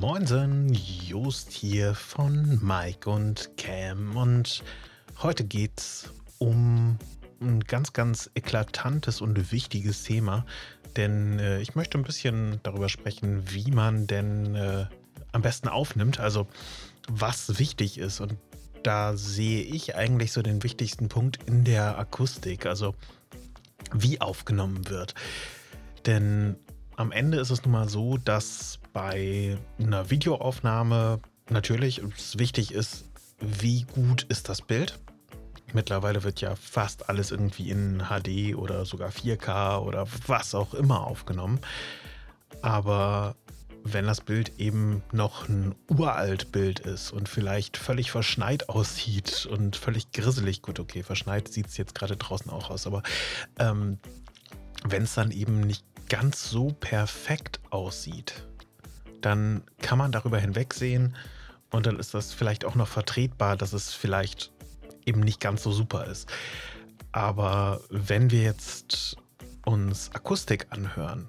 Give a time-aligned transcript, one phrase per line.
[0.00, 4.16] Moinsen, Just hier von Mike und Cam.
[4.16, 4.64] Und
[5.22, 6.96] heute geht's um
[7.42, 10.46] ein ganz, ganz eklatantes und wichtiges Thema,
[10.96, 14.86] denn äh, ich möchte ein bisschen darüber sprechen, wie man denn äh,
[15.32, 16.46] am besten aufnimmt, also
[17.06, 18.20] was wichtig ist.
[18.20, 18.36] Und
[18.82, 22.94] da sehe ich eigentlich so den wichtigsten Punkt in der Akustik, also
[23.92, 25.14] wie aufgenommen wird.
[26.06, 26.56] Denn
[27.00, 31.18] am Ende ist es nun mal so, dass bei einer Videoaufnahme
[31.48, 32.02] natürlich
[32.34, 33.06] wichtig ist,
[33.40, 34.98] wie gut ist das Bild.
[35.72, 41.06] Mittlerweile wird ja fast alles irgendwie in HD oder sogar 4K oder was auch immer
[41.06, 41.60] aufgenommen.
[42.60, 43.34] Aber
[43.82, 49.74] wenn das Bild eben noch ein uralt Bild ist und vielleicht völlig verschneit aussieht und
[49.74, 53.02] völlig grisselig, gut, okay, verschneit sieht es jetzt gerade draußen auch aus, aber
[53.58, 53.98] ähm,
[54.84, 58.46] wenn es dann eben nicht ganz so perfekt aussieht,
[59.22, 61.16] dann kann man darüber hinwegsehen
[61.70, 64.52] und dann ist das vielleicht auch noch vertretbar, dass es vielleicht
[65.06, 66.28] eben nicht ganz so super ist.
[67.12, 69.16] Aber wenn wir jetzt
[69.64, 71.28] uns Akustik anhören,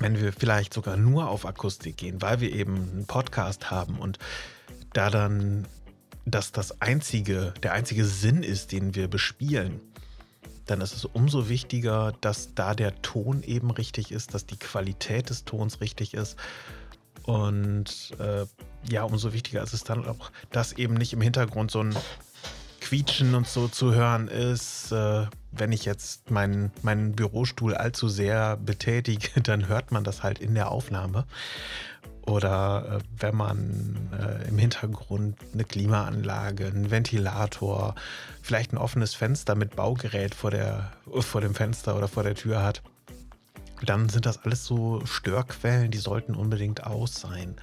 [0.00, 4.18] wenn wir vielleicht sogar nur auf Akustik gehen, weil wir eben einen Podcast haben und
[4.92, 5.66] da dann
[6.24, 9.80] das das einzige, der einzige Sinn ist, den wir bespielen,
[10.70, 15.28] dann ist es umso wichtiger, dass da der Ton eben richtig ist, dass die Qualität
[15.28, 16.36] des Tons richtig ist.
[17.24, 18.46] Und äh,
[18.88, 21.96] ja, umso wichtiger ist es dann auch, dass eben nicht im Hintergrund so ein
[22.80, 24.92] Quietschen und so zu hören ist.
[24.92, 30.38] Äh, wenn ich jetzt meinen, meinen Bürostuhl allzu sehr betätige, dann hört man das halt
[30.38, 31.26] in der Aufnahme.
[32.30, 37.94] Oder äh, wenn man äh, im Hintergrund eine Klimaanlage, einen Ventilator,
[38.42, 42.62] vielleicht ein offenes Fenster mit Baugerät vor, der, vor dem Fenster oder vor der Tür
[42.62, 42.82] hat,
[43.84, 47.56] dann sind das alles so Störquellen, die sollten unbedingt aus sein.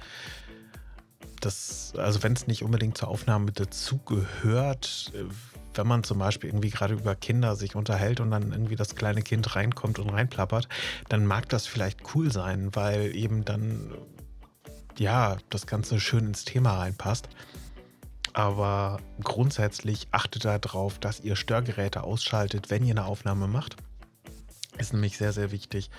[1.40, 5.24] Das, also wenn es nicht unbedingt zur Aufnahme dazugehört, äh,
[5.74, 9.22] wenn man zum Beispiel irgendwie gerade über Kinder sich unterhält und dann irgendwie das kleine
[9.22, 10.68] Kind reinkommt und reinplappert,
[11.08, 13.92] dann mag das vielleicht cool sein, weil eben dann
[15.00, 17.28] ja, das Ganze schön ins Thema reinpasst.
[18.32, 23.76] Aber grundsätzlich achtet darauf, dass ihr Störgeräte ausschaltet, wenn ihr eine Aufnahme macht.
[24.76, 25.90] Ist nämlich sehr, sehr wichtig,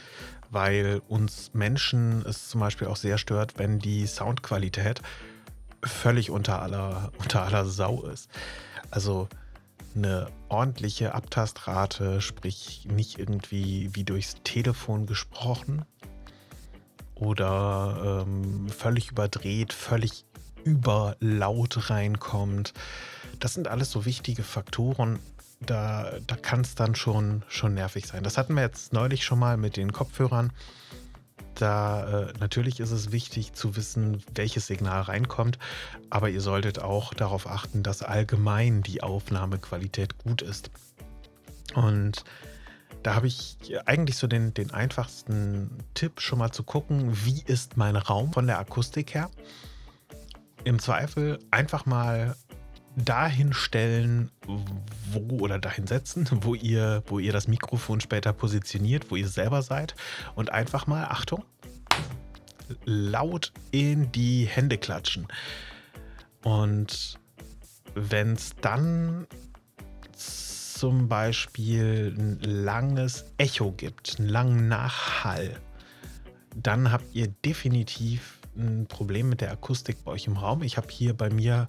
[0.49, 5.01] weil uns Menschen es zum Beispiel auch sehr stört, wenn die Soundqualität
[5.83, 8.29] völlig unter aller, unter aller Sau ist.
[8.89, 9.27] Also
[9.95, 15.83] eine ordentliche Abtastrate, sprich nicht irgendwie wie durchs Telefon gesprochen,
[17.19, 20.25] oder ähm, völlig überdreht, völlig
[20.63, 22.73] überlaut reinkommt.
[23.39, 25.19] Das sind alles so wichtige Faktoren.
[25.61, 28.23] Da, da kann es dann schon, schon nervig sein.
[28.23, 30.53] Das hatten wir jetzt neulich schon mal mit den Kopfhörern.
[31.55, 35.59] Da äh, natürlich ist es wichtig zu wissen, welches Signal reinkommt,
[36.09, 40.71] aber ihr solltet auch darauf achten, dass allgemein die Aufnahmequalität gut ist.
[41.75, 42.23] Und
[43.03, 47.77] da habe ich eigentlich so den, den einfachsten Tipp, schon mal zu gucken, wie ist
[47.77, 49.29] mein Raum von der Akustik her.
[50.65, 52.35] Im Zweifel einfach mal
[52.95, 54.31] dahin stellen,
[55.11, 59.61] wo oder dahin setzen, wo ihr, wo ihr das Mikrofon später positioniert, wo ihr selber
[59.61, 59.95] seid
[60.35, 61.45] und einfach mal, Achtung,
[62.85, 65.27] laut in die Hände klatschen.
[66.43, 67.17] Und
[67.95, 69.27] wenn es dann
[70.79, 75.59] zum Beispiel ein langes Echo gibt, einen langen Nachhall,
[76.55, 80.63] dann habt ihr definitiv ein Problem mit der Akustik bei euch im Raum.
[80.63, 81.67] Ich habe hier bei mir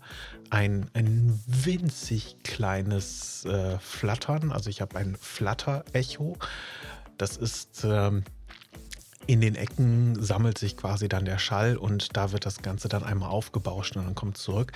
[0.50, 6.36] ein, ein winzig kleines äh, Flattern, also ich habe ein Flatter-Echo.
[7.18, 8.22] Das ist ähm,
[9.26, 13.02] in den Ecken sammelt sich quasi dann der Schall und da wird das Ganze dann
[13.02, 14.70] einmal aufgebauscht und dann kommt zurück.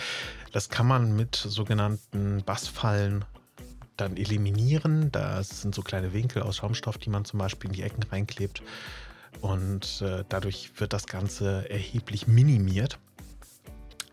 [0.51, 3.25] Das kann man mit sogenannten Bassfallen
[3.97, 5.11] dann eliminieren.
[5.13, 8.63] Das sind so kleine Winkel aus Schaumstoff, die man zum Beispiel in die Ecken reinklebt.
[9.41, 12.99] Und äh, dadurch wird das Ganze erheblich minimiert.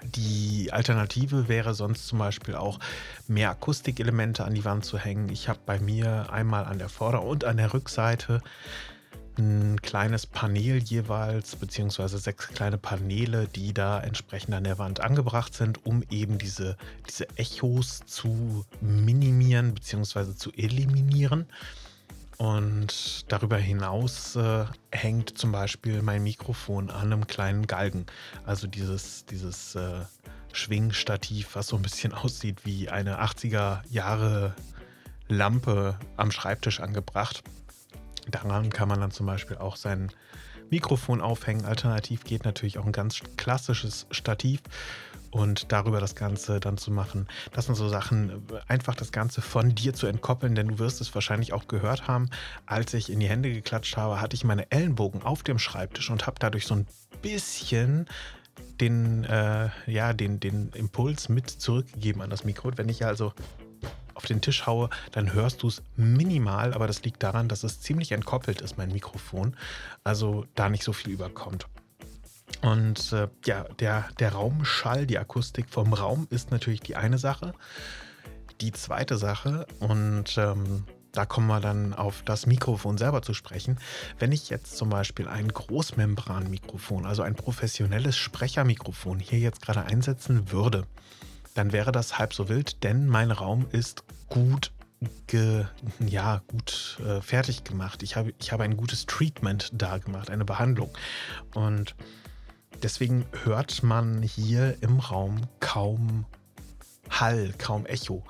[0.04, 2.80] Die Alternative wäre sonst zum Beispiel auch
[3.28, 5.30] mehr Akustikelemente an die Wand zu hängen.
[5.30, 8.42] Ich habe bei mir einmal an der Vorder- und an der Rückseite
[9.38, 15.54] ein kleines Panel jeweils, beziehungsweise sechs kleine Paneele, die da entsprechend an der Wand angebracht
[15.54, 21.48] sind, um eben diese, diese Echos zu minimieren, beziehungsweise zu eliminieren.
[22.38, 28.08] Und darüber hinaus äh, hängt zum Beispiel mein Mikrofon an einem kleinen Galgen.
[28.46, 30.02] Also dieses, dieses äh,
[30.52, 34.56] Schwingstativ, was so ein bisschen aussieht wie eine 80er Jahre
[35.28, 37.44] Lampe am Schreibtisch angebracht.
[38.30, 40.12] Daran kann man dann zum Beispiel auch sein
[40.70, 41.66] Mikrofon aufhängen.
[41.66, 44.62] Alternativ geht natürlich auch ein ganz klassisches Stativ
[45.32, 47.28] und darüber das Ganze dann zu machen.
[47.54, 51.14] Das sind so Sachen, einfach das Ganze von dir zu entkoppeln, denn du wirst es
[51.16, 52.30] wahrscheinlich auch gehört haben.
[52.66, 56.28] Als ich in die Hände geklatscht habe, hatte ich meine Ellenbogen auf dem Schreibtisch und
[56.28, 56.88] habe dadurch so ein
[57.22, 58.08] bisschen
[58.80, 62.72] den, äh, ja, den, den Impuls mit zurückgegeben an das Mikro.
[62.76, 63.34] Wenn ich also
[64.22, 67.82] auf den Tisch haue, dann hörst du es minimal, aber das liegt daran, dass es
[67.82, 69.56] ziemlich entkoppelt ist, mein Mikrofon.
[70.04, 71.66] Also da nicht so viel überkommt.
[72.62, 77.54] Und äh, ja, der, der Raumschall, die Akustik vom Raum ist natürlich die eine Sache.
[78.60, 83.80] Die zweite Sache, und ähm, da kommen wir dann auf das Mikrofon selber zu sprechen.
[84.20, 90.52] Wenn ich jetzt zum Beispiel ein Großmembranmikrofon, also ein professionelles Sprechermikrofon hier jetzt gerade einsetzen
[90.52, 90.86] würde,
[91.54, 94.72] dann wäre das halb so wild, denn mein Raum ist gut
[95.28, 95.66] ge,
[96.00, 98.04] ja, gut äh, fertig gemacht.
[98.04, 100.92] Ich habe, ich habe ein gutes Treatment da gemacht, eine Behandlung.
[101.54, 101.96] Und
[102.84, 106.26] deswegen hört man hier im Raum kaum
[107.10, 108.24] Hall, kaum Echo.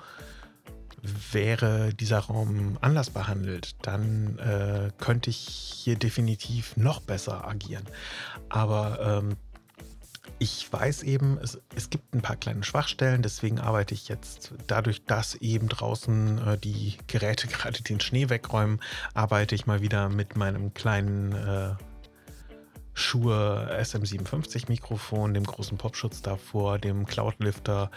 [1.31, 7.85] Wäre dieser Raum anders behandelt, dann äh, könnte ich hier definitiv noch besser agieren.
[8.50, 9.35] Aber ähm,
[10.41, 15.05] ich weiß eben, es, es, gibt ein paar kleine Schwachstellen, deswegen arbeite ich jetzt dadurch,
[15.05, 18.81] dass eben draußen äh, die Geräte gerade den Schnee wegräumen,
[19.13, 21.75] arbeite ich mal wieder mit meinem kleinen äh,
[22.95, 27.91] Schuhe SM57 Mikrofon, dem großen Popschutz davor, dem Cloudlifter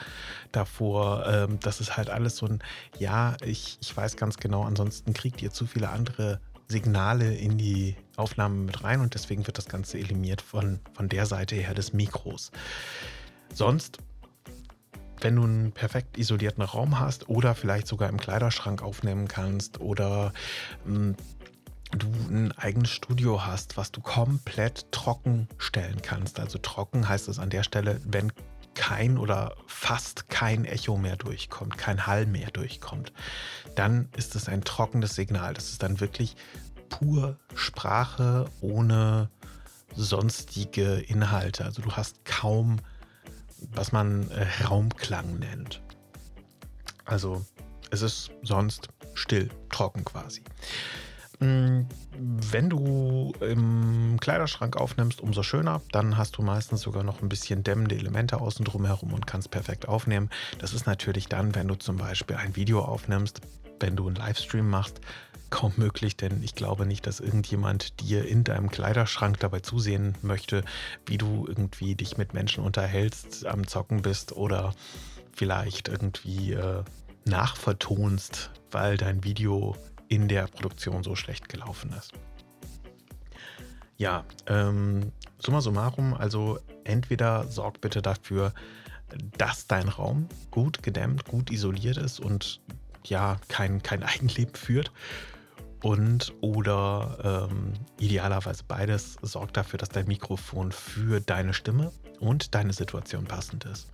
[0.52, 1.26] davor.
[1.26, 2.62] Ähm, das ist halt alles so ein,
[2.98, 7.96] ja, ich, ich weiß ganz genau, ansonsten kriegt ihr zu viele andere Signale in die
[8.16, 11.92] Aufnahme mit rein und deswegen wird das Ganze eliminiert von, von der Seite her des
[11.92, 12.52] Mikros.
[13.52, 13.98] Sonst,
[15.20, 20.32] wenn du einen perfekt isolierten Raum hast oder vielleicht sogar im Kleiderschrank aufnehmen kannst oder
[20.84, 21.16] hm,
[21.92, 26.40] du ein eigenes Studio hast, was du komplett trocken stellen kannst.
[26.40, 28.32] Also trocken heißt es an der Stelle, wenn
[28.74, 33.12] kein oder fast kein Echo mehr durchkommt, kein Hall mehr durchkommt,
[33.74, 35.54] dann ist es ein trockenes Signal.
[35.54, 36.36] Das ist dann wirklich
[36.88, 39.30] pur Sprache ohne
[39.96, 41.64] sonstige Inhalte.
[41.64, 42.80] Also du hast kaum,
[43.72, 45.80] was man äh, Raumklang nennt.
[47.04, 47.44] Also
[47.90, 50.42] es ist sonst still, trocken quasi.
[51.40, 51.82] Mm,
[52.18, 55.82] wenn du im Kleiderschrank aufnimmst, umso schöner.
[55.92, 59.50] Dann hast du meistens sogar noch ein bisschen dämmende Elemente außen drum herum und kannst
[59.50, 60.30] perfekt aufnehmen.
[60.58, 63.40] Das ist natürlich dann, wenn du zum Beispiel ein Video aufnimmst,
[63.80, 65.00] wenn du einen Livestream machst,
[65.50, 70.64] kaum möglich, denn ich glaube nicht, dass irgendjemand dir in deinem Kleiderschrank dabei zusehen möchte,
[71.06, 74.74] wie du irgendwie dich mit Menschen unterhältst, am Zocken bist oder
[75.32, 76.82] vielleicht irgendwie äh,
[77.24, 79.76] nachvertonst, weil dein Video
[80.08, 82.12] in der Produktion so schlecht gelaufen ist.
[83.96, 88.52] Ja, ähm, summa summarum, also entweder sorg bitte dafür,
[89.38, 92.60] dass dein Raum gut gedämmt, gut isoliert ist und
[93.04, 94.92] ja, kein, kein Eigenleben führt.
[95.82, 102.72] Und oder ähm, idealerweise beides sorgt dafür, dass dein Mikrofon für deine Stimme und deine
[102.72, 103.92] Situation passend ist.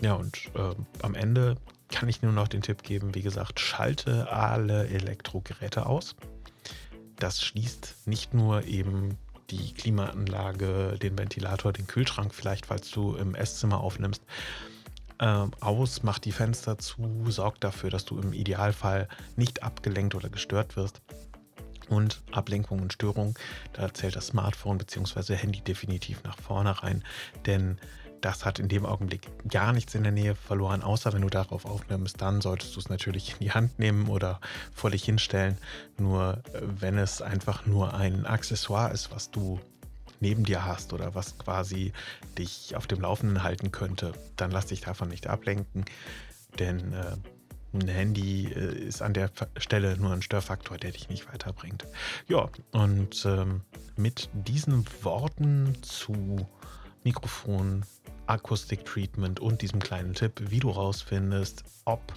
[0.00, 1.56] Ja, und äh, am Ende
[1.92, 6.16] kann ich nur noch den Tipp geben, wie gesagt, schalte alle Elektrogeräte aus.
[7.16, 9.16] Das schließt nicht nur eben
[9.50, 14.22] die Klimaanlage, den Ventilator, den Kühlschrank vielleicht, falls du im Esszimmer aufnimmst,
[15.18, 20.30] äh, aus, mach die Fenster zu, sorg dafür, dass du im Idealfall nicht abgelenkt oder
[20.30, 21.00] gestört wirst.
[21.88, 23.38] Und Ablenkung und Störung,
[23.74, 25.34] da zählt das Smartphone bzw.
[25.34, 27.04] Handy definitiv nach vorne rein,
[27.44, 27.78] denn
[28.22, 31.66] das hat in dem Augenblick gar nichts in der Nähe verloren, außer wenn du darauf
[31.66, 34.40] aufnimmst, dann solltest du es natürlich in die Hand nehmen oder
[34.72, 35.58] vor dich hinstellen.
[35.98, 39.60] Nur äh, wenn es einfach nur ein Accessoire ist, was du
[40.20, 41.92] neben dir hast oder was quasi
[42.38, 45.84] dich auf dem Laufenden halten könnte, dann lass dich davon nicht ablenken,
[46.58, 47.16] denn äh,
[47.74, 51.86] ein Handy äh, ist an der Stelle nur ein Störfaktor, der dich nicht weiterbringt.
[52.28, 53.62] Ja, und ähm,
[53.96, 56.46] mit diesen Worten zu
[57.04, 57.84] Mikrofon,
[58.32, 62.14] Akustik-Treatment und diesem kleinen Tipp, wie du rausfindest, ob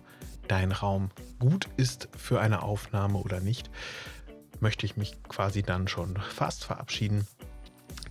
[0.47, 3.69] dein Raum gut ist für eine Aufnahme oder nicht,
[4.59, 7.27] möchte ich mich quasi dann schon fast verabschieden.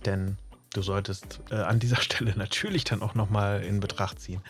[0.05, 0.37] Denn
[0.73, 4.41] du solltest äh, an dieser Stelle natürlich dann auch nochmal in Betracht ziehen.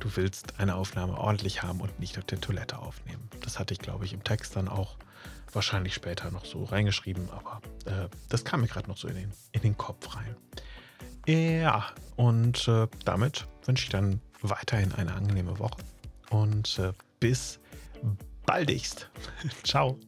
[0.00, 3.28] Du willst eine Aufnahme ordentlich haben und nicht auf der Toilette aufnehmen.
[3.42, 4.96] Das hatte ich, glaube ich, im Text dann auch
[5.52, 9.32] wahrscheinlich später noch so reingeschrieben, aber äh, das kam mir gerade noch so in den,
[9.52, 10.36] in den Kopf rein.
[11.26, 15.78] Ja, und äh, damit wünsche ich dann weiterhin eine angenehme Woche
[16.30, 17.58] und äh, bis
[18.46, 19.10] baldigst.
[19.64, 19.98] Ciao.